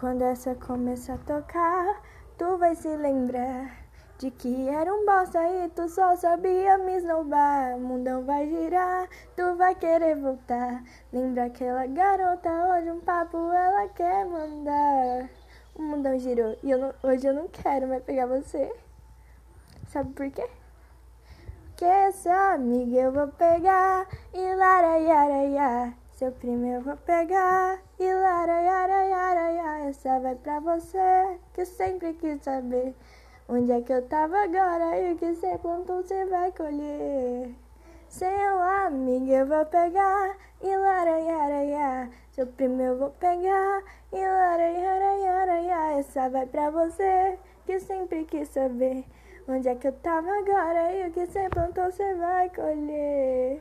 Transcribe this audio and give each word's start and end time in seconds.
Quando 0.00 0.22
essa 0.22 0.54
começar 0.54 1.12
a 1.12 1.18
tocar, 1.18 2.00
tu 2.38 2.56
vai 2.56 2.74
se 2.74 2.88
lembrar 2.88 3.70
de 4.16 4.30
que 4.30 4.66
era 4.66 4.90
um 4.94 5.04
bosta 5.04 5.38
e 5.46 5.68
tu 5.68 5.90
só 5.90 6.16
sabia 6.16 6.78
me 6.78 6.96
esnobar. 6.96 7.76
O 7.76 7.80
mundão 7.80 8.24
vai 8.24 8.46
girar, 8.48 9.10
tu 9.36 9.56
vai 9.56 9.74
querer 9.74 10.16
voltar. 10.16 10.82
Lembra 11.12 11.44
aquela 11.44 11.86
garota, 11.86 12.48
hoje 12.48 12.90
um 12.90 13.00
papo 13.00 13.36
ela 13.52 13.88
quer 13.90 14.24
mandar. 14.24 15.28
O 15.74 15.82
mundão 15.82 16.18
girou 16.18 16.56
e 16.62 16.70
eu 16.70 16.78
não, 16.78 16.94
hoje 17.02 17.26
eu 17.26 17.34
não 17.34 17.48
quero 17.48 17.86
mais 17.86 18.02
pegar 18.02 18.24
você. 18.24 18.74
Sabe 19.88 20.14
por 20.14 20.30
quê? 20.30 20.48
Que 21.76 21.84
essa 21.84 22.54
amiga 22.54 23.00
eu 23.00 23.12
vou 23.12 23.28
pegar 23.28 24.08
e 24.32 24.54
lara 24.54 24.96
yara 24.96 25.42
ya. 25.44 25.92
Seu 26.12 26.32
primo 26.32 26.64
eu 26.64 26.80
vou 26.80 26.96
pegar 26.96 27.78
e 27.98 28.10
lara 28.14 28.62
yara 28.62 28.62
yara 28.62 28.62
ya. 28.62 28.69
Essa 30.00 30.18
vai 30.18 30.34
pra 30.34 30.60
você 30.60 31.38
que 31.52 31.62
sempre 31.66 32.14
quis 32.14 32.42
saber. 32.42 32.94
Onde 33.46 33.70
é 33.70 33.82
que 33.82 33.92
eu 33.92 34.00
tava 34.08 34.44
agora 34.44 34.98
e 34.98 35.12
o 35.12 35.16
que 35.18 35.34
você 35.34 35.58
plantou 35.58 36.02
você 36.02 36.24
vai 36.24 36.50
colher. 36.52 37.54
Seu 38.08 38.62
amigo 38.86 39.30
eu 39.30 39.46
vou 39.46 39.66
pegar 39.66 40.38
e 40.62 40.74
lara 40.74 41.18
yara 41.18 41.64
ya. 41.64 42.08
Seu 42.30 42.46
primo 42.46 42.80
eu 42.80 42.96
vou 42.96 43.10
pegar 43.10 43.82
e 44.10 44.16
lara 44.16 44.70
yara 44.70 45.18
yara 45.18 45.60
ya. 45.60 45.98
Essa 45.98 46.30
vai 46.30 46.46
pra 46.46 46.70
você 46.70 47.38
que 47.66 47.78
sempre 47.78 48.24
quis 48.24 48.48
saber. 48.48 49.04
Onde 49.46 49.68
é 49.68 49.74
que 49.74 49.86
eu 49.86 49.92
tava 49.92 50.30
agora 50.30 50.94
e 50.94 51.08
o 51.08 51.12
que 51.12 51.26
você 51.26 51.46
plantou 51.50 51.92
você 51.92 52.14
vai 52.14 52.48
colher. 52.48 53.60